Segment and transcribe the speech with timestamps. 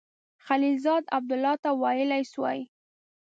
[0.45, 2.59] خلیلزاد عبدالله ته ویلای سوای.